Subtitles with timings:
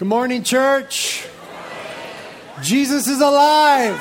[0.00, 1.28] Good morning, church.
[2.62, 4.00] Jesus is alive.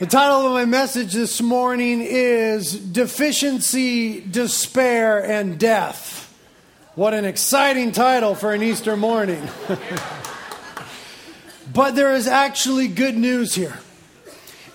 [0.00, 6.36] The title of my message this morning is Deficiency, Despair, and Death.
[6.96, 9.48] What an exciting title for an Easter morning.
[11.72, 13.78] but there is actually good news here.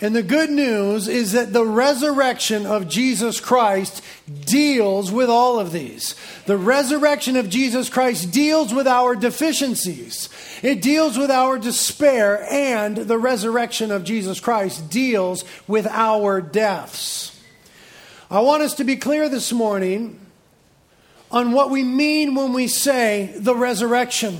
[0.03, 4.01] And the good news is that the resurrection of Jesus Christ
[4.45, 6.15] deals with all of these.
[6.47, 10.27] The resurrection of Jesus Christ deals with our deficiencies,
[10.63, 17.39] it deals with our despair, and the resurrection of Jesus Christ deals with our deaths.
[18.31, 20.19] I want us to be clear this morning
[21.29, 24.39] on what we mean when we say the resurrection.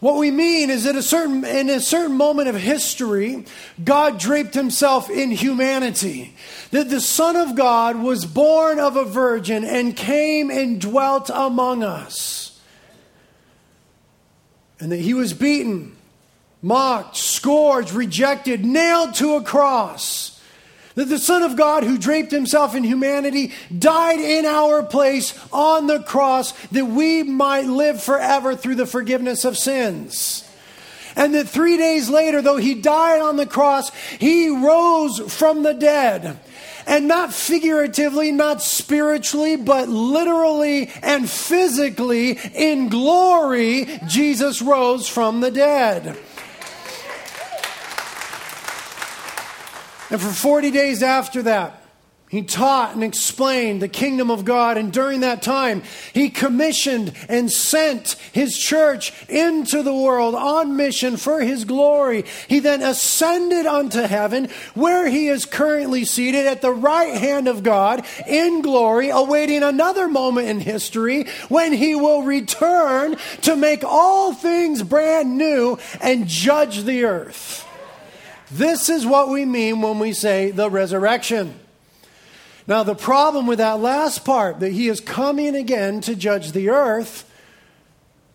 [0.00, 3.44] What we mean is that a certain, in a certain moment of history,
[3.84, 6.36] God draped himself in humanity.
[6.70, 11.82] That the Son of God was born of a virgin and came and dwelt among
[11.82, 12.60] us.
[14.78, 15.96] And that he was beaten,
[16.62, 20.37] mocked, scourged, rejected, nailed to a cross
[20.98, 25.86] that the Son of God, who draped himself in humanity, died in our place on
[25.86, 30.44] the cross that we might live forever through the forgiveness of sins.
[31.14, 35.72] And that three days later, though he died on the cross, he rose from the
[35.72, 36.40] dead.
[36.84, 45.52] And not figuratively, not spiritually, but literally and physically, in glory, Jesus rose from the
[45.52, 46.18] dead.
[50.10, 51.82] And for 40 days after that,
[52.30, 54.76] he taught and explained the kingdom of God.
[54.76, 61.16] And during that time, he commissioned and sent his church into the world on mission
[61.16, 62.26] for his glory.
[62.46, 67.62] He then ascended unto heaven, where he is currently seated at the right hand of
[67.62, 74.34] God in glory, awaiting another moment in history when he will return to make all
[74.34, 77.67] things brand new and judge the earth.
[78.50, 81.58] This is what we mean when we say the resurrection.
[82.66, 86.68] Now, the problem with that last part, that he is coming again to judge the
[86.70, 87.24] earth,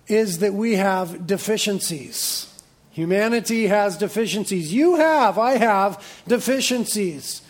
[0.08, 2.50] is that we have deficiencies.
[2.92, 4.74] Humanity has deficiencies.
[4.74, 7.42] You have, I have deficiencies.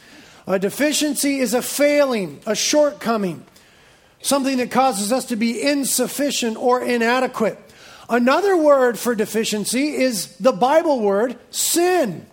[0.46, 3.46] A deficiency is a failing, a shortcoming,
[4.22, 7.60] something that causes us to be insufficient or inadequate.
[8.10, 12.26] Another word for deficiency is the Bible word sin.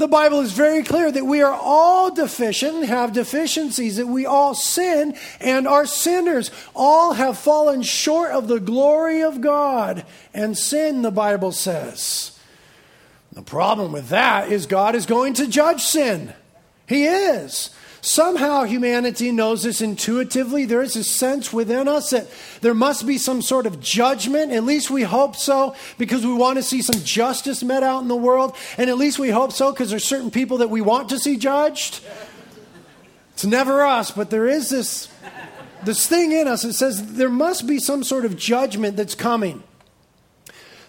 [0.00, 4.54] The Bible is very clear that we are all deficient have deficiencies, that we all
[4.54, 6.50] sin and are sinners.
[6.74, 12.38] All have fallen short of the glory of God and sin, the Bible says.
[13.32, 16.32] The problem with that is God is going to judge sin.
[16.88, 17.68] He is.
[18.02, 20.64] Somehow humanity knows this intuitively.
[20.64, 22.28] There is a sense within us that
[22.62, 24.52] there must be some sort of judgment.
[24.52, 28.08] At least we hope so because we want to see some justice met out in
[28.08, 28.56] the world.
[28.78, 31.36] And at least we hope so because there's certain people that we want to see
[31.36, 32.00] judged.
[33.34, 35.08] It's never us, but there is this,
[35.84, 39.62] this thing in us that says there must be some sort of judgment that's coming.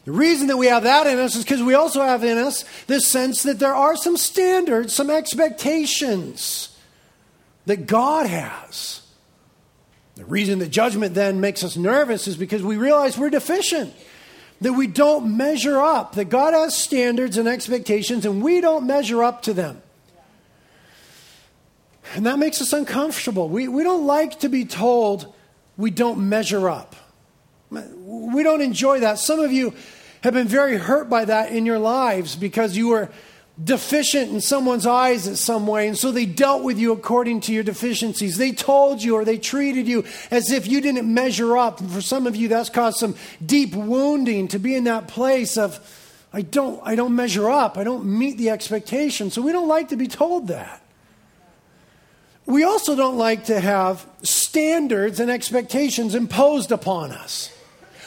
[0.05, 2.63] The reason that we have that in us is because we also have in us
[2.88, 6.70] this sense that there are some standards, some expectations
[7.66, 9.01] that God has.
[10.16, 13.94] The reason that judgment then makes us nervous is because we realize we're deficient,
[14.61, 19.23] that we don't measure up, that God has standards and expectations and we don't measure
[19.23, 19.81] up to them.
[22.13, 23.47] And that makes us uncomfortable.
[23.47, 25.33] We, we don't like to be told
[25.77, 26.95] we don't measure up.
[27.69, 29.17] We don't enjoy that.
[29.17, 29.73] Some of you
[30.21, 33.09] have been very hurt by that in your lives because you were
[33.62, 37.53] deficient in someone's eyes in some way, and so they dealt with you according to
[37.53, 38.38] your deficiencies.
[38.38, 41.79] They told you or they treated you as if you didn't measure up.
[41.79, 45.57] And for some of you, that's caused some deep wounding to be in that place
[45.57, 45.79] of,
[46.34, 49.31] I don't, I don't measure up, I don't meet the expectation.
[49.31, 50.81] So we don't like to be told that.
[52.45, 57.53] We also don't like to have standards and expectations imposed upon us.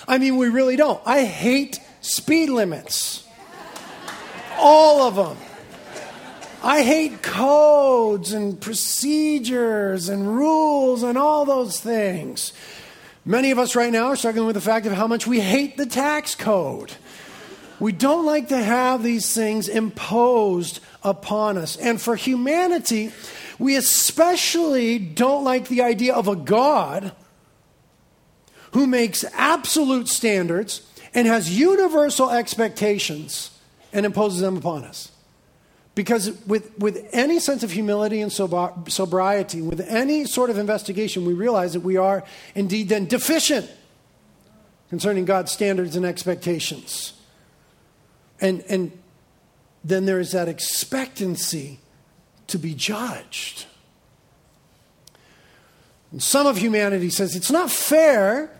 [0.08, 1.00] I mean, we really don't.
[1.06, 3.24] I hate speed limits
[4.64, 5.37] all of them.
[6.62, 12.55] I hate codes and procedures and rules and all those things.
[13.26, 15.76] Many of us right now are struggling with the fact of how much we hate
[15.76, 16.93] the tax code.
[17.78, 21.76] We don't like to have these things imposed upon us.
[21.76, 23.12] And for humanity,
[23.58, 27.12] we especially don't like the idea of a God
[28.72, 30.81] who makes absolute standards
[31.12, 33.50] and has universal expectations
[33.94, 35.11] and imposes them upon us.
[35.94, 41.32] Because with, with any sense of humility and sobriety, with any sort of investigation, we
[41.32, 42.25] realize that we are
[42.56, 43.70] indeed then deficient
[44.91, 47.12] concerning God's standards and expectations.
[48.41, 48.91] And, and
[49.85, 51.79] then there is that expectancy
[52.49, 53.67] to be judged.
[56.11, 58.50] And some of humanity says it's not fair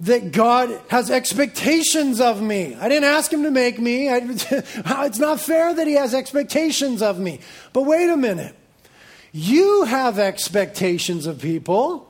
[0.00, 2.74] that God has expectations of me.
[2.74, 4.08] I didn't ask him to make me.
[4.08, 7.40] I, it's not fair that he has expectations of me.
[7.72, 8.56] But wait a minute.
[9.32, 12.06] You have expectations of people.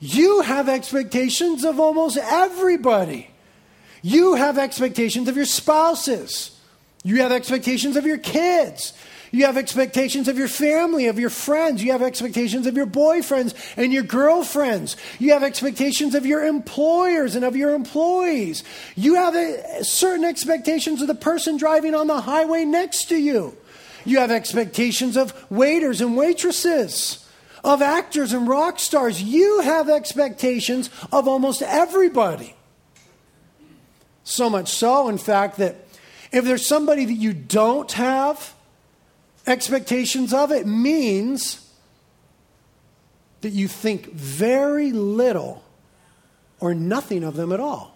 [0.00, 3.30] You have expectations of almost everybody.
[4.02, 6.58] You have expectations of your spouses.
[7.04, 8.92] You have expectations of your kids.
[9.32, 11.82] You have expectations of your family, of your friends.
[11.82, 14.94] You have expectations of your boyfriends and your girlfriends.
[15.18, 18.62] You have expectations of your employers and of your employees.
[18.94, 23.56] You have a, certain expectations of the person driving on the highway next to you.
[24.04, 27.26] You have expectations of waiters and waitresses,
[27.64, 29.22] of actors and rock stars.
[29.22, 32.54] You have expectations of almost everybody.
[34.24, 35.76] So much so, in fact, that
[36.32, 38.54] if there's somebody that you don't have,
[39.46, 41.68] expectations of, it means
[43.40, 45.62] that you think very little
[46.60, 47.92] or nothing of them at all.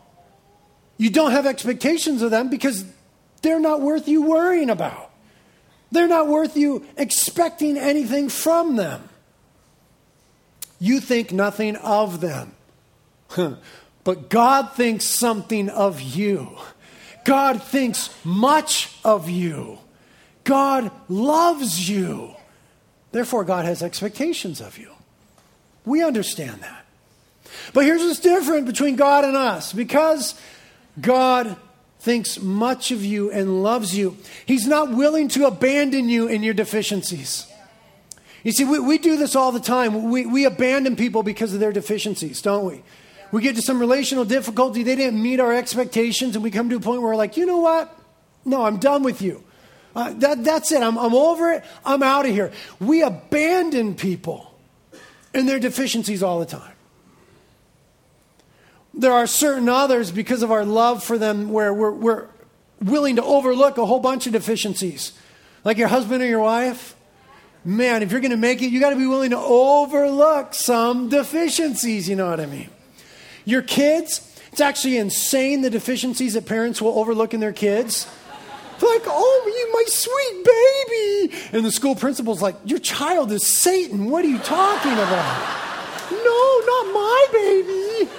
[0.98, 2.84] You don't have expectations of them because
[3.43, 5.10] they're not worth you worrying about.
[5.93, 9.08] They're not worth you expecting anything from them.
[10.81, 12.54] You think nothing of them.
[14.04, 16.56] but God thinks something of you.
[17.25, 19.78] God thinks much of you.
[20.46, 22.34] God loves you.
[23.12, 24.90] Therefore, God has expectations of you.
[25.84, 26.87] We understand that.
[27.75, 30.40] But here's what's different between God and us because
[31.00, 31.56] God
[31.98, 34.16] thinks much of you and loves you,
[34.46, 37.46] He's not willing to abandon you in your deficiencies.
[38.44, 40.10] You see, we, we do this all the time.
[40.10, 42.84] We, we abandon people because of their deficiencies, don't we?
[43.32, 46.76] We get to some relational difficulty, they didn't meet our expectations, and we come to
[46.76, 47.93] a point where we're like, you know what?
[48.44, 49.43] No, I'm done with you.
[49.96, 50.82] Uh, that, that's it.
[50.82, 51.64] I'm, I'm over it.
[51.82, 52.52] I'm out of here.
[52.78, 54.52] We abandon people
[55.32, 56.75] and their deficiencies all the time.
[58.93, 62.26] There are certain others, because of our love for them, where we're, we're
[62.82, 65.12] willing to overlook a whole bunch of deficiencies.
[65.64, 66.94] Like your husband or your wife.
[67.64, 71.08] Man, if you're going to make it, you got to be willing to overlook some
[71.08, 72.06] deficiencies.
[72.06, 72.69] You know what I mean?
[73.46, 74.20] Your kids,
[74.52, 78.06] it's actually insane the deficiencies that parents will overlook in their kids.
[78.82, 81.56] Like, oh, you, my sweet baby.
[81.56, 84.11] And the school principal's like, your child is Satan.
[84.11, 85.67] What are you talking about?
[86.11, 88.11] no, not my baby.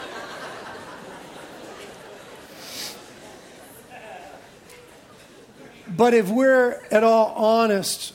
[5.95, 8.13] But if we're at all honest,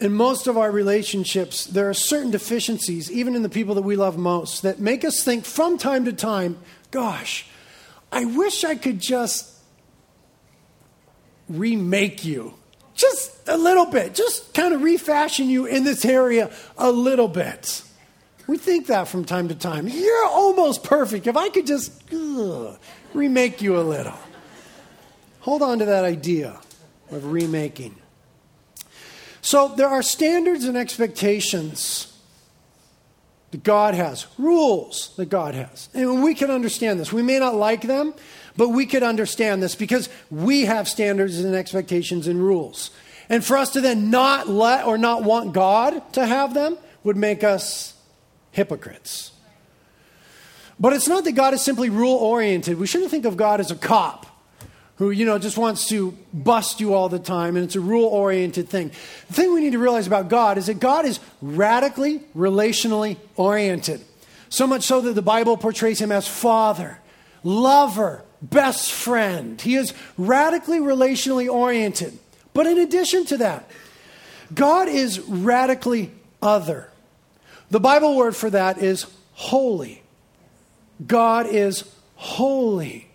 [0.00, 3.96] in most of our relationships, there are certain deficiencies, even in the people that we
[3.96, 6.58] love most, that make us think from time to time,
[6.90, 7.46] gosh,
[8.10, 9.57] I wish I could just
[11.48, 12.54] remake you
[12.94, 17.82] just a little bit, just kind of refashion you in this area a little bit.
[18.46, 19.86] We think that from time to time.
[19.88, 21.26] You're almost perfect.
[21.26, 22.78] If I could just ugh,
[23.14, 24.18] remake you a little.
[25.40, 26.58] Hold on to that idea
[27.10, 27.94] of remaking.
[29.40, 32.12] So there are standards and expectations
[33.50, 35.88] that God has, rules that God has.
[35.94, 37.12] And we can understand this.
[37.12, 38.12] We may not like them,
[38.58, 42.90] but we could understand this because we have standards and expectations and rules.
[43.28, 47.16] And for us to then not let or not want God to have them would
[47.16, 47.94] make us
[48.50, 49.30] hypocrites.
[50.80, 52.80] But it's not that God is simply rule oriented.
[52.80, 54.26] We shouldn't think of God as a cop
[54.96, 58.08] who, you know, just wants to bust you all the time and it's a rule
[58.08, 58.90] oriented thing.
[59.28, 64.04] The thing we need to realize about God is that God is radically relationally oriented.
[64.48, 66.98] So much so that the Bible portrays him as father,
[67.44, 69.60] lover, best friend.
[69.60, 72.18] He is radically relationally oriented.
[72.54, 73.70] But in addition to that,
[74.54, 76.90] God is radically other.
[77.70, 80.02] The Bible word for that is holy.
[81.06, 81.84] God is
[82.16, 83.08] holy.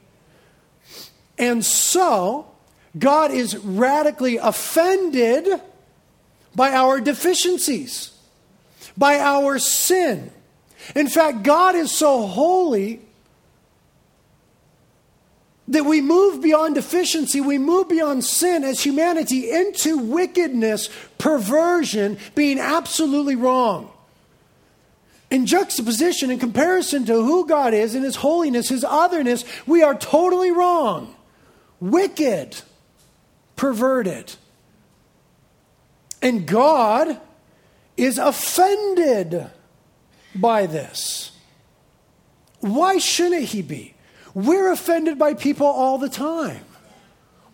[1.38, 2.48] And so,
[2.98, 5.60] God is radically offended
[6.56, 8.12] by our deficiencies,
[8.96, 10.32] by our sin.
[10.96, 13.01] In fact, God is so holy
[15.74, 22.60] that we move beyond deficiency, we move beyond sin as humanity into wickedness, perversion, being
[22.60, 23.92] absolutely wrong.
[25.30, 29.96] In juxtaposition, in comparison to who God is and His holiness, His otherness, we are
[29.96, 31.15] totally wrong,
[31.80, 32.62] wicked,
[33.56, 34.36] perverted.
[36.22, 37.20] And God
[37.98, 39.50] is offended
[40.36, 41.32] by this.
[42.60, 43.92] Why shouldn't he be?
[44.34, 46.66] We're offended by people all the time,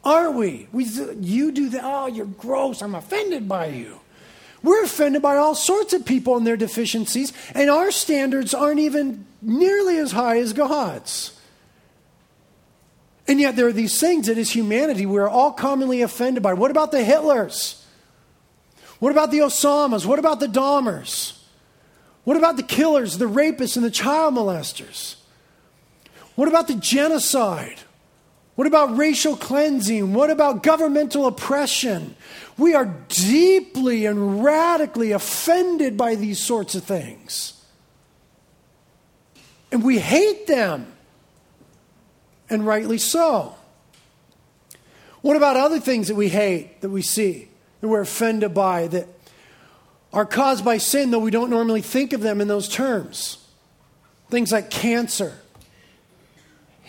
[0.04, 0.68] aren't we?
[0.72, 1.82] we you do that.
[1.84, 2.82] Oh, you're gross.
[2.82, 4.00] I'm offended by you.
[4.62, 9.26] We're offended by all sorts of people and their deficiencies, and our standards aren't even
[9.42, 11.38] nearly as high as God's.
[13.28, 16.54] And yet, there are these things that as humanity we're all commonly offended by.
[16.54, 17.82] What about the Hitlers?
[19.00, 20.06] What about the Osamas?
[20.06, 21.38] What about the Dahmers?
[22.24, 25.16] What about the killers, the rapists, and the child molesters?
[26.40, 27.82] What about the genocide?
[28.56, 30.14] What about racial cleansing?
[30.14, 32.16] What about governmental oppression?
[32.58, 37.62] We are deeply and radically offended by these sorts of things.
[39.70, 40.94] And we hate them,
[42.50, 43.56] and rightly so.
[45.20, 47.50] What about other things that we hate, that we see,
[47.82, 49.10] that we're offended by, that
[50.14, 53.46] are caused by sin, though we don't normally think of them in those terms?
[54.30, 55.38] Things like cancer.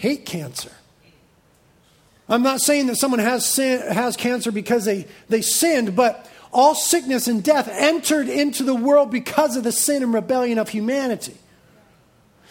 [0.01, 0.73] Hate cancer.
[2.27, 6.75] I'm not saying that someone has, sin, has cancer because they, they sinned, but all
[6.75, 11.37] sickness and death entered into the world because of the sin and rebellion of humanity.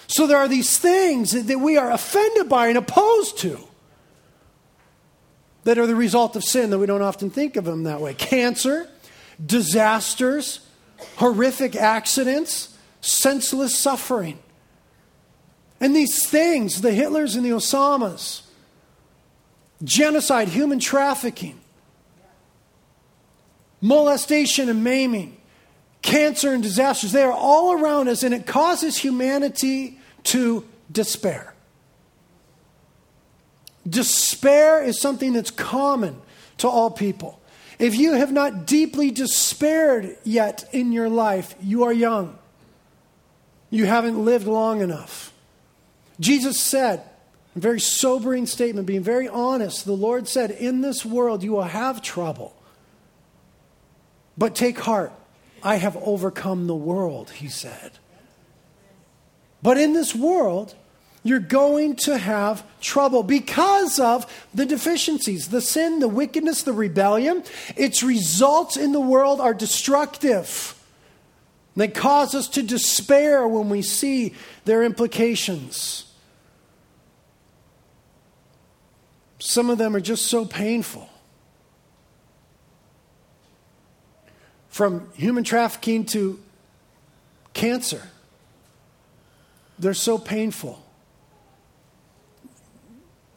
[0.06, 3.58] So there are these things that we are offended by and opposed to
[5.64, 8.14] that are the result of sin that we don't often think of them that way.
[8.14, 8.88] Cancer,
[9.44, 10.60] disasters,
[11.16, 14.38] horrific accidents, senseless suffering.
[15.80, 18.42] And these things, the Hitlers and the Osamas,
[19.84, 21.60] genocide, human trafficking,
[23.82, 25.38] molestation and maiming,
[26.02, 31.54] cancer and disasters, they are all around us, and it causes humanity to despair.
[33.88, 36.22] Despair is something that's common
[36.58, 37.40] to all people.
[37.80, 42.38] If you have not deeply despaired yet in your life, you are young.
[43.70, 45.29] You haven't lived long enough.
[46.20, 47.04] Jesus said,
[47.56, 51.64] a very sobering statement, being very honest, the Lord said, In this world you will
[51.64, 52.56] have trouble.
[54.38, 55.12] But take heart,
[55.64, 57.92] I have overcome the world, he said.
[59.62, 60.76] But in this world,
[61.24, 67.44] you're going to have trouble because of the deficiencies, the sin, the wickedness, the rebellion.
[67.76, 70.82] Its results in the world are destructive.
[71.76, 74.34] They cause us to despair when we see
[74.64, 76.09] their implications.
[79.50, 81.10] Some of them are just so painful.
[84.68, 86.40] From human trafficking to
[87.56, 88.04] cancer
[89.80, 90.80] they're so painful.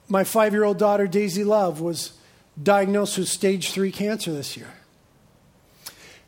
[0.07, 2.13] My five year old daughter, Daisy Love, was
[2.63, 4.69] diagnosed with stage three cancer this year.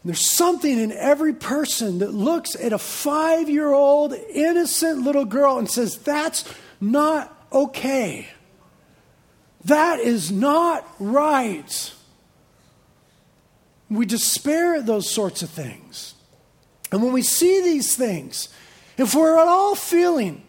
[0.02, 5.58] There's something in every person that looks at a five year old innocent little girl
[5.58, 6.50] and says, That's
[6.80, 8.28] not okay.
[9.64, 11.92] That is not right.
[13.90, 16.14] We despair at those sorts of things.
[16.92, 18.48] And when we see these things,
[18.96, 20.44] if we're at all feeling,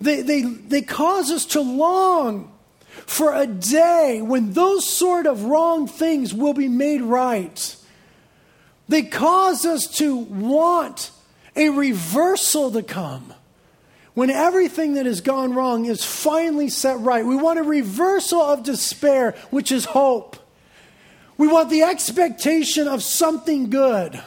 [0.00, 2.52] they, they, they cause us to long
[3.06, 7.76] for a day when those sort of wrong things will be made right.
[8.88, 11.10] They cause us to want
[11.56, 13.32] a reversal to come.
[14.14, 18.64] When everything that has gone wrong is finally set right, we want a reversal of
[18.64, 20.36] despair, which is hope.
[21.38, 24.20] We want the expectation of something good.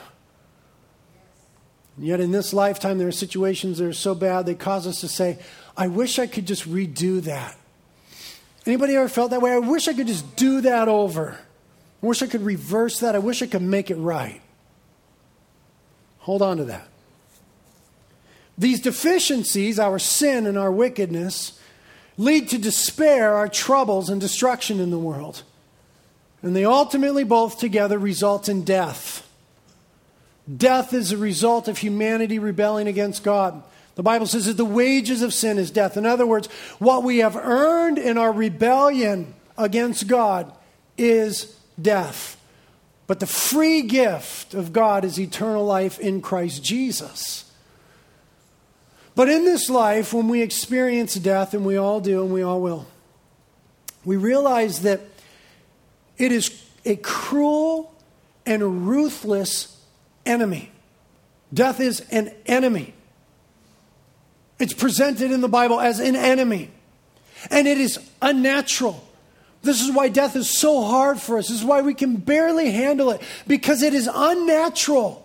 [1.98, 5.02] And yet, in this lifetime, there are situations that are so bad they cause us
[5.02, 5.38] to say,
[5.78, 7.56] I wish I could just redo that.
[8.66, 9.52] Anybody ever felt that way?
[9.52, 11.38] I wish I could just do that over.
[12.02, 13.16] I wish I could reverse that.
[13.16, 14.42] I wish I could make it right.
[16.20, 16.88] Hold on to that.
[18.58, 21.60] These deficiencies, our sin and our wickedness,
[22.18, 25.44] lead to despair, our troubles, and destruction in the world.
[26.42, 29.28] And they ultimately both together result in death.
[30.58, 33.64] Death is a result of humanity rebelling against God.
[33.96, 35.98] The Bible says that the wages of sin is death.
[35.98, 36.48] In other words,
[36.80, 40.52] what we have earned in our rebellion against God
[40.98, 42.40] is death.
[43.08, 47.46] But the free gift of God is eternal life in Christ Jesus.
[49.16, 52.62] But in this life, when we experience death, and we all do, and we all
[52.62, 52.88] will,
[54.04, 55.02] we realize that
[56.18, 57.94] it is a cruel
[58.46, 59.82] and ruthless
[60.26, 60.72] enemy.
[61.54, 62.94] Death is an enemy.
[64.60, 66.72] It's presented in the Bible as an enemy.
[67.52, 69.04] And it is unnatural,
[69.64, 71.48] This is why death is so hard for us.
[71.48, 75.23] This is why we can barely handle it because it is unnatural.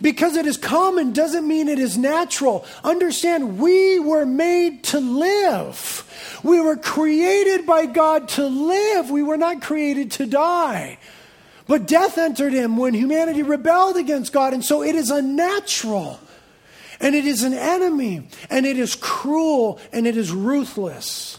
[0.00, 2.64] Because it is common doesn't mean it is natural.
[2.84, 6.40] Understand, we were made to live.
[6.42, 9.10] We were created by God to live.
[9.10, 10.98] We were not created to die.
[11.66, 16.18] But death entered him when humanity rebelled against God, and so it is unnatural.
[17.00, 21.38] And it is an enemy, and it is cruel, and it is ruthless.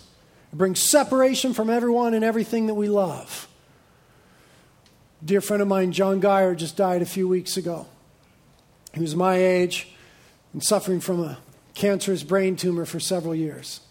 [0.53, 3.47] It brings separation from everyone and everything that we love.
[5.21, 7.87] A dear friend of mine, John Geyer, just died a few weeks ago.
[8.93, 9.89] He was my age
[10.53, 11.37] and suffering from a
[11.75, 13.81] cancerous brain tumor for several years.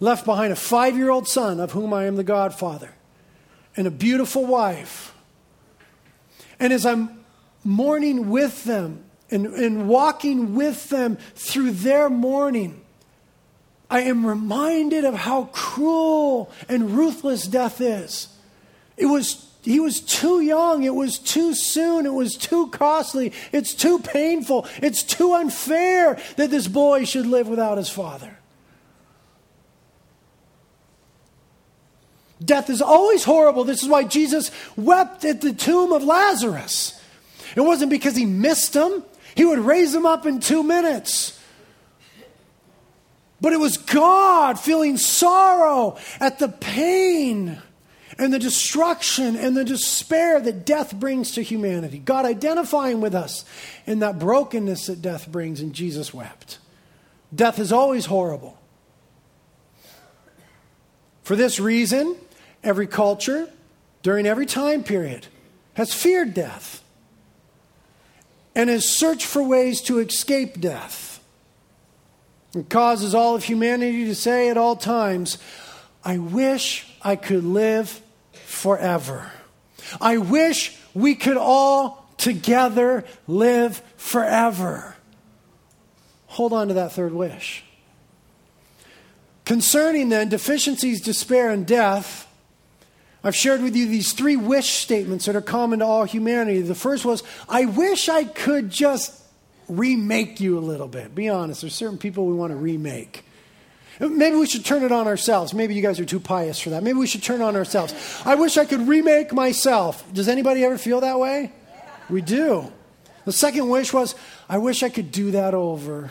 [0.00, 2.94] Left behind a five year old son, of whom I am the godfather,
[3.76, 5.14] and a beautiful wife.
[6.58, 7.24] And as I'm
[7.64, 12.80] mourning with them and, and walking with them through their mourning,
[13.90, 18.28] I am reminded of how cruel and ruthless death is.
[18.96, 20.84] It was he was too young.
[20.84, 22.06] It was too soon.
[22.06, 23.32] It was too costly.
[23.52, 24.66] It's too painful.
[24.80, 28.38] It's too unfair that this boy should live without his father.
[32.42, 33.64] Death is always horrible.
[33.64, 36.98] This is why Jesus wept at the tomb of Lazarus.
[37.54, 41.38] It wasn't because he missed him, he would raise him up in two minutes.
[43.42, 47.60] But it was God feeling sorrow at the pain
[48.20, 51.98] and the destruction and the despair that death brings to humanity.
[51.98, 53.46] God identifying with us
[53.86, 56.58] in that brokenness that death brings, and Jesus wept.
[57.34, 58.58] Death is always horrible.
[61.22, 62.14] For this reason,
[62.62, 63.48] every culture,
[64.02, 65.26] during every time period,
[65.72, 66.84] has feared death
[68.54, 71.24] and has searched for ways to escape death.
[72.54, 75.38] It causes all of humanity to say at all times,
[76.04, 78.02] I wish I could live
[78.50, 79.30] forever.
[80.00, 84.96] I wish we could all together live forever.
[86.26, 87.64] Hold on to that third wish.
[89.44, 92.28] Concerning then deficiencies, despair, and death,
[93.22, 96.60] I've shared with you these three wish statements that are common to all humanity.
[96.62, 99.20] The first was, I wish I could just
[99.68, 101.14] remake you a little bit.
[101.14, 103.24] Be honest, there's certain people we want to remake.
[104.00, 105.52] Maybe we should turn it on ourselves.
[105.52, 106.82] Maybe you guys are too pious for that.
[106.82, 107.94] Maybe we should turn on ourselves.
[108.24, 110.10] I wish I could remake myself.
[110.14, 111.52] Does anybody ever feel that way?
[112.08, 112.72] We do.
[113.26, 114.14] The second wish was,
[114.48, 116.10] I wish I could do that over.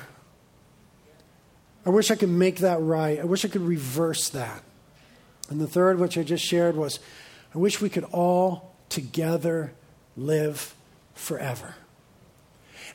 [1.84, 3.19] I wish I could make that right.
[3.19, 4.63] I wish I could reverse that.
[5.49, 6.99] And the third, which I just shared, was,
[7.56, 9.73] I wish we could all together
[10.15, 10.75] live
[11.15, 11.73] forever.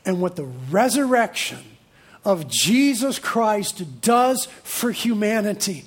[0.07, 1.74] And what the resurrection
[2.25, 5.85] of Jesus Christ does for humanity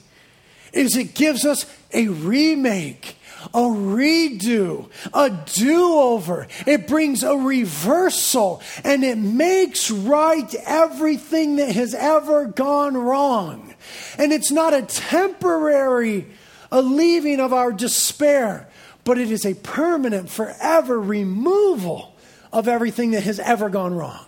[0.74, 3.18] is it gives us a remake,
[3.54, 6.48] a redo, a do over.
[6.66, 13.74] It brings a reversal and it makes right everything that has ever gone wrong.
[14.18, 16.28] And it's not a temporary
[16.72, 18.68] a leaving of our despair,
[19.04, 22.14] but it is a permanent, forever removal
[22.52, 24.26] of everything that has ever gone wrong.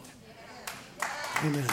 [1.43, 1.67] Amen.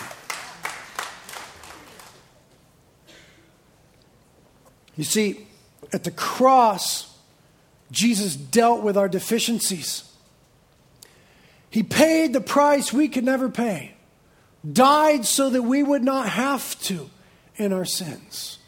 [4.97, 5.47] You see,
[5.93, 7.17] at the cross,
[7.91, 10.05] Jesus dealt with our deficiencies.
[11.71, 13.95] He paid the price we could never pay,
[14.71, 17.11] died so that we would not have to
[17.57, 18.59] in our sins.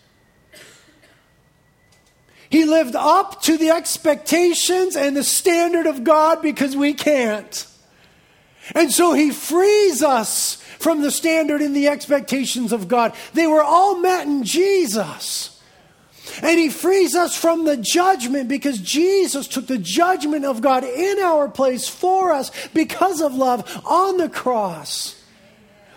[2.51, 7.67] He lived up to the expectations and the standard of God because we can't.
[8.75, 13.15] And so he frees us from the standard and the expectations of God.
[13.35, 15.58] They were all met in Jesus.
[16.43, 21.19] And he frees us from the judgment because Jesus took the judgment of God in
[21.21, 25.23] our place for us because of love on the cross.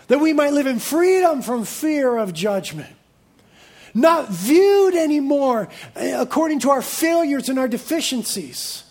[0.08, 2.94] That we might live in freedom from fear of judgment.
[3.94, 8.84] Not viewed anymore eh, according to our failures and our deficiencies,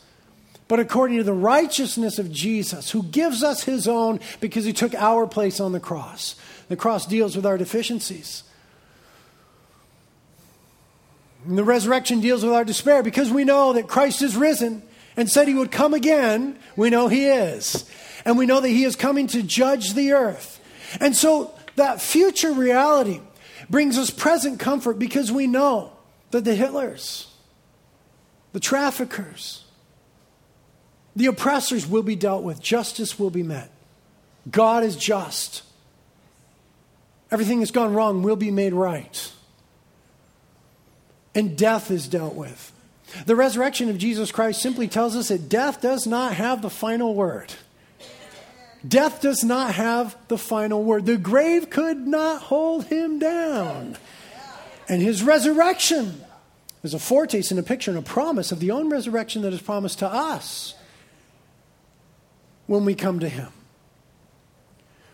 [0.67, 4.93] but according to the righteousness of Jesus, who gives us his own because he took
[4.95, 6.35] our place on the cross.
[6.69, 8.43] The cross deals with our deficiencies.
[11.45, 14.83] And the resurrection deals with our despair because we know that Christ is risen
[15.17, 16.57] and said he would come again.
[16.75, 17.89] We know he is.
[18.25, 20.59] And we know that he is coming to judge the earth.
[20.99, 23.21] And so that future reality
[23.69, 25.93] brings us present comfort because we know
[26.29, 27.27] that the Hitlers,
[28.53, 29.65] the traffickers,
[31.15, 33.71] the oppressors will be dealt with, justice will be met.
[34.49, 35.63] God is just.
[37.31, 39.31] Everything that's gone wrong will be made right
[41.33, 42.71] and death is dealt with.
[43.25, 47.13] The resurrection of Jesus Christ simply tells us that death does not have the final
[47.13, 47.53] word.
[48.87, 51.05] Death does not have the final word.
[51.05, 53.97] The grave could not hold him down.
[54.87, 56.21] And his resurrection
[56.83, 59.61] is a foretaste and a picture and a promise of the own resurrection that is
[59.61, 60.73] promised to us
[62.65, 63.51] when we come to him.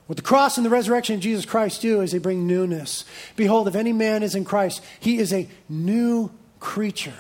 [0.08, 3.04] What the cross and the resurrection of Jesus Christ do is they bring newness.
[3.36, 7.14] Behold, if any man is in Christ, he is a new creature.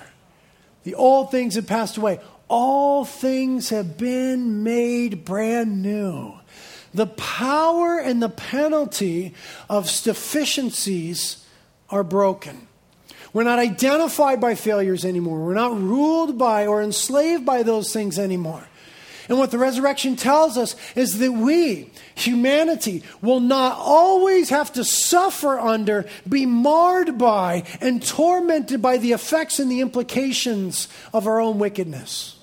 [0.83, 2.21] The old things have passed away.
[2.47, 6.33] All things have been made brand new.
[6.93, 9.33] The power and the penalty
[9.69, 11.45] of deficiencies
[11.89, 12.67] are broken.
[13.33, 15.39] We're not identified by failures anymore.
[15.39, 18.67] We're not ruled by or enslaved by those things anymore.
[19.29, 24.85] And what the resurrection tells us is that we, humanity, will not always have to
[24.85, 31.41] suffer under, be marred by, and tormented by the effects and the implications of our
[31.41, 32.37] own wickedness.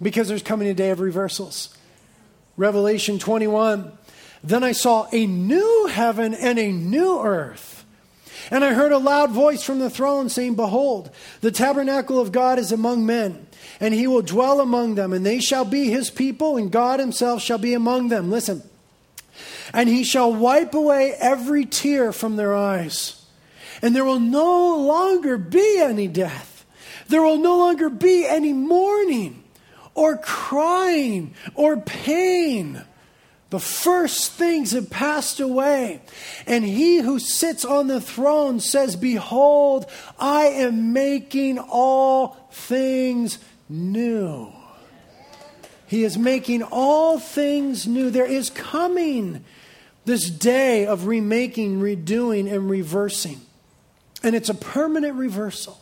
[0.00, 1.76] Because there's coming a day of reversals.
[2.56, 3.90] Revelation 21
[4.44, 7.77] Then I saw a new heaven and a new earth.
[8.50, 12.58] And I heard a loud voice from the throne saying, Behold, the tabernacle of God
[12.58, 13.46] is among men
[13.80, 17.42] and he will dwell among them, and they shall be his people, and God himself
[17.42, 18.30] shall be among them.
[18.30, 18.62] Listen.
[19.72, 23.24] And he shall wipe away every tear from their eyes,
[23.82, 26.66] and there will no longer be any death.
[27.08, 29.44] There will no longer be any mourning,
[29.94, 32.82] or crying, or pain.
[33.50, 36.02] The first things have passed away.
[36.46, 39.86] And he who sits on the throne says, Behold,
[40.18, 44.52] I am making all things new.
[45.86, 48.10] He is making all things new.
[48.10, 49.44] There is coming
[50.04, 53.40] this day of remaking, redoing, and reversing.
[54.22, 55.80] And it's a permanent reversal.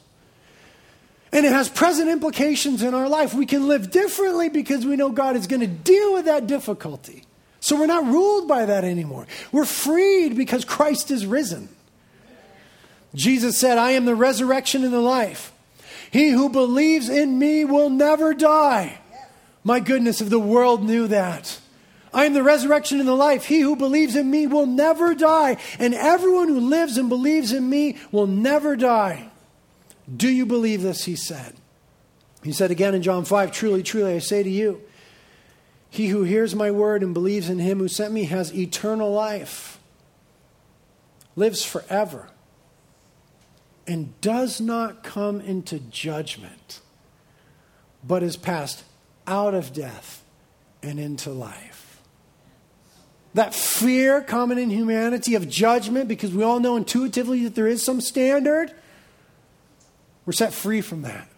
[1.33, 3.35] And it has present implications in our life.
[3.35, 7.25] We can live differently because we know God is going to deal with that difficulty.
[7.67, 9.27] So we're not ruled by that anymore.
[9.51, 11.69] We're freed because Christ is risen.
[13.13, 15.53] Jesus said, I am the resurrection and the life.
[16.13, 19.01] He who believes in me will never die.
[19.65, 21.59] My goodness, if the world knew that.
[22.15, 23.47] I am the resurrection and the life.
[23.47, 27.69] He who believes in me will never die, and everyone who lives and believes in
[27.69, 29.29] me will never die.
[30.17, 31.05] Do you believe this?
[31.05, 31.55] He said.
[32.45, 34.86] He said again in John 5 Truly, truly, I say to you,
[35.97, 39.79] he who hears my word and believes in him who sent me has eternal life,
[41.35, 42.29] lives forever
[43.87, 46.81] and does not come into judgment,
[48.03, 48.85] but is passed
[49.27, 50.25] out of death
[50.83, 52.01] and into life.
[53.35, 57.83] That fear common in humanity of judgment, because we all know intuitively that there is
[57.83, 58.73] some standard,
[60.25, 61.29] we're set free from that.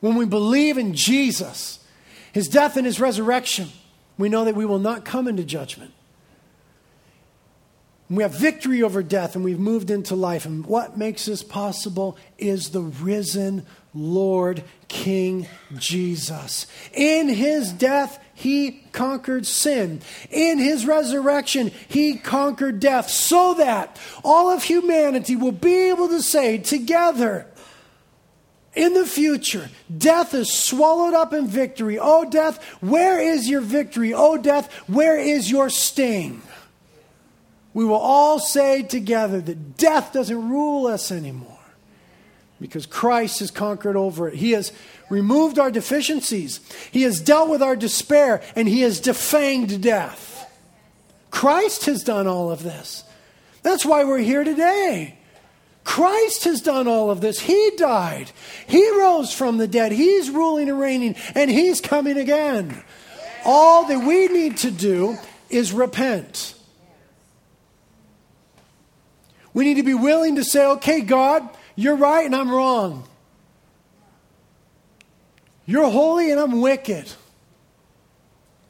[0.00, 1.78] When we believe in Jesus,
[2.32, 3.68] his death and his resurrection,
[4.18, 5.92] we know that we will not come into judgment.
[8.10, 10.46] We have victory over death and we've moved into life.
[10.46, 16.66] And what makes this possible is the risen Lord King Jesus.
[16.94, 20.00] In his death, he conquered sin.
[20.30, 26.22] In his resurrection, he conquered death so that all of humanity will be able to
[26.22, 27.46] say together,
[28.74, 31.98] in the future, death is swallowed up in victory.
[31.98, 34.12] Oh, death, where is your victory?
[34.14, 36.42] Oh, death, where is your sting?
[37.78, 41.60] we will all say together that death doesn't rule us anymore
[42.60, 44.34] because Christ has conquered over it.
[44.34, 44.72] He has
[45.10, 46.58] removed our deficiencies,
[46.90, 50.50] He has dealt with our despair, and He has defanged death.
[51.30, 53.04] Christ has done all of this.
[53.62, 55.17] That's why we're here today.
[55.88, 57.40] Christ has done all of this.
[57.40, 58.30] He died.
[58.66, 59.90] He rose from the dead.
[59.90, 62.84] He's ruling and reigning, and He's coming again.
[63.42, 65.16] All that we need to do
[65.48, 66.54] is repent.
[69.54, 73.08] We need to be willing to say, okay, God, you're right and I'm wrong.
[75.64, 77.10] You're holy and I'm wicked.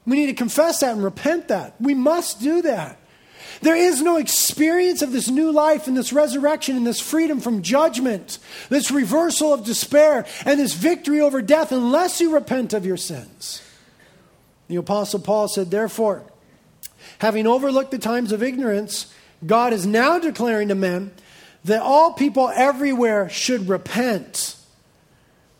[0.05, 1.75] We need to confess that and repent that.
[1.81, 2.98] We must do that.
[3.61, 7.61] There is no experience of this new life and this resurrection and this freedom from
[7.61, 12.97] judgment, this reversal of despair, and this victory over death unless you repent of your
[12.97, 13.61] sins.
[14.67, 16.23] The Apostle Paul said, Therefore,
[17.19, 19.13] having overlooked the times of ignorance,
[19.45, 21.11] God is now declaring to men
[21.65, 24.55] that all people everywhere should repent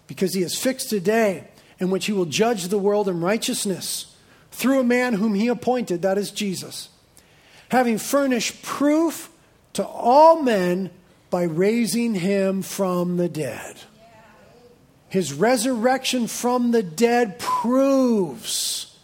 [0.07, 1.47] because he has fixed a day
[1.79, 4.15] in which he will judge the world in righteousness
[4.51, 6.89] through a man whom he appointed, that is Jesus,
[7.69, 9.31] having furnished proof
[9.73, 10.89] to all men
[11.29, 13.77] by raising him from the dead.
[15.09, 18.97] His resurrection from the dead proves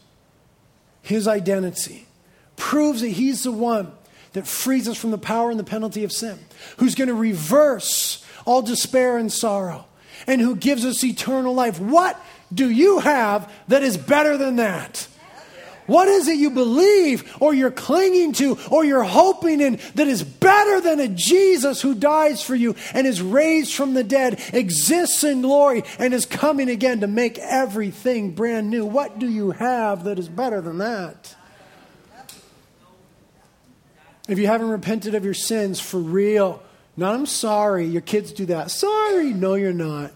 [1.01, 2.07] his identity,
[2.55, 3.91] proves that he's the one
[4.33, 6.37] that frees us from the power and the penalty of sin,
[6.77, 9.85] who's going to reverse all despair and sorrow,
[10.27, 11.79] and who gives us eternal life.
[11.79, 12.19] What
[12.53, 15.07] do you have that is better than that?
[15.87, 20.23] What is it you believe or you're clinging to or you're hoping in that is
[20.23, 25.23] better than a Jesus who dies for you and is raised from the dead, exists
[25.23, 28.85] in glory, and is coming again to make everything brand new?
[28.85, 31.35] What do you have that is better than that?
[34.27, 36.63] If you haven't repented of your sins for real,
[36.97, 38.71] not I'm sorry, your kids do that.
[38.71, 40.11] Sorry, no, you're not.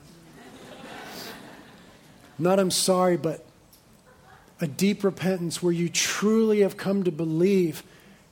[2.40, 3.46] Not I'm sorry, but
[4.62, 7.84] a deep repentance where you truly have come to believe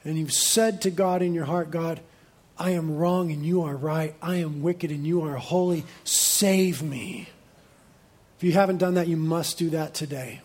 [0.03, 1.99] and you've said to God in your heart, God,
[2.57, 4.15] I am wrong and you are right.
[4.21, 5.83] I am wicked and you are holy.
[6.03, 7.27] Save me.
[8.37, 10.41] If you haven't done that, you must do that today.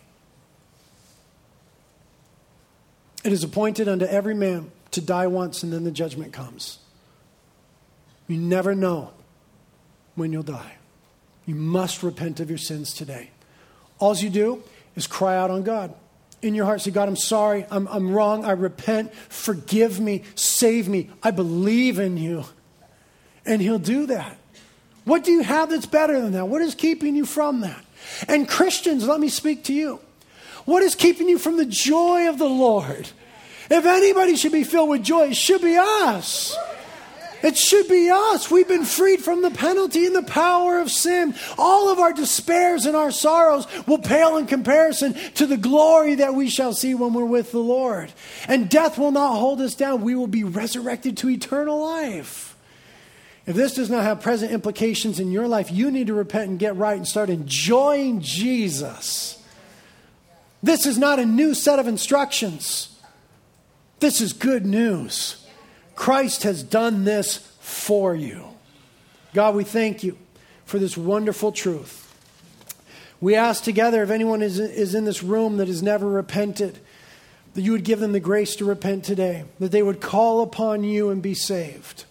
[3.23, 6.79] It is appointed unto every man to die once and then the judgment comes.
[8.27, 9.11] You never know
[10.15, 10.73] when you'll die.
[11.45, 13.29] You must repent of your sins today.
[13.99, 14.63] All you do
[14.95, 15.93] is cry out on God.
[16.41, 17.65] In your heart, say, God, I'm sorry.
[17.71, 18.43] I'm, I'm wrong.
[18.43, 19.13] I repent.
[19.13, 20.23] Forgive me.
[20.35, 21.09] Save me.
[21.21, 22.43] I believe in you.
[23.45, 24.37] And He'll do that.
[25.05, 26.47] What do you have that's better than that?
[26.47, 27.83] What is keeping you from that?
[28.27, 29.99] And Christians, let me speak to you.
[30.65, 33.09] What is keeping you from the joy of the Lord?
[33.69, 36.55] If anybody should be filled with joy, it should be us.
[37.43, 38.49] It should be us.
[38.49, 41.35] We've been freed from the penalty and the power of sin.
[41.57, 46.35] All of our despairs and our sorrows will pale in comparison to the glory that
[46.35, 48.13] we shall see when we're with the Lord.
[48.47, 50.03] And death will not hold us down.
[50.03, 52.55] We will be resurrected to eternal life.
[53.45, 56.57] If this does not have present implications in your life, you need to repent and
[56.57, 59.43] get right and start enjoying Jesus.
[60.61, 62.97] This is not a new set of instructions.
[63.99, 65.42] This is good news.
[65.95, 68.45] Christ has done this for you.
[69.33, 70.17] God, we thank you
[70.65, 71.99] for this wonderful truth.
[73.19, 76.79] We ask together if anyone is, is in this room that has never repented,
[77.53, 80.83] that you would give them the grace to repent today, that they would call upon
[80.83, 82.05] you and be saved.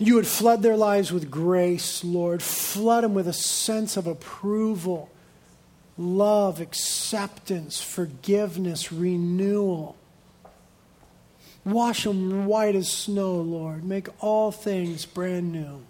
[0.00, 2.42] You would flood their lives with grace, Lord.
[2.42, 5.10] Flood them with a sense of approval,
[5.98, 9.96] love, acceptance, forgiveness, renewal.
[11.70, 13.84] Wash them white as snow, Lord.
[13.84, 15.82] Make all things brand new.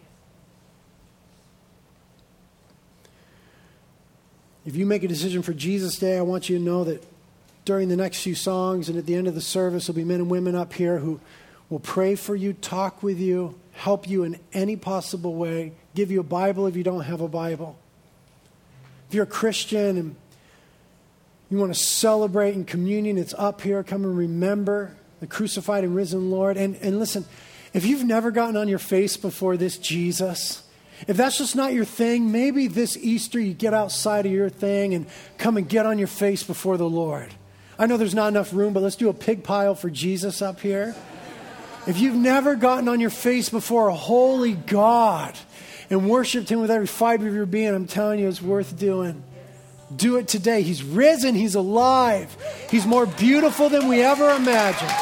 [4.67, 7.03] If you make a decision for Jesus Day, I want you to know that
[7.65, 10.21] during the next few songs and at the end of the service, there'll be men
[10.21, 11.21] and women up here who
[11.71, 16.21] will pray for you, talk with you, help you in any possible way, give you
[16.21, 17.79] a Bible if you don't have a Bible.
[19.09, 20.17] If you're a Christian and
[21.51, 23.83] you want to celebrate in communion, it's up here.
[23.83, 26.57] Come and remember the crucified and risen Lord.
[26.57, 27.25] And, and listen,
[27.73, 30.63] if you've never gotten on your face before this Jesus,
[31.07, 34.95] if that's just not your thing, maybe this Easter you get outside of your thing
[34.95, 35.07] and
[35.39, 37.33] come and get on your face before the Lord.
[37.79, 40.61] I know there's not enough room, but let's do a pig pile for Jesus up
[40.61, 40.95] here.
[41.87, 45.39] If you've never gotten on your face before a holy God
[45.89, 49.25] and worshiped Him with every fiber of your being, I'm telling you, it's worth doing.
[49.95, 50.61] Do it today.
[50.61, 52.37] He's risen, He's alive,
[52.71, 54.93] He's more beautiful than we ever imagined.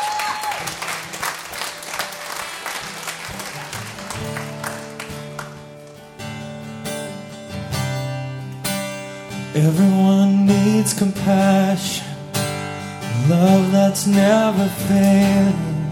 [9.66, 12.06] Everyone needs compassion,
[13.28, 15.90] love that's never failing.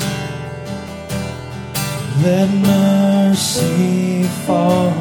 [2.23, 4.93] Let mercy fall